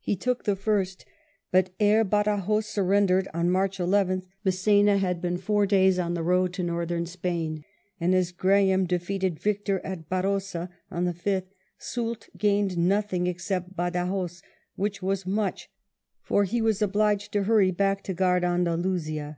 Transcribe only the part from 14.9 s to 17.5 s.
was much, for he was obliged to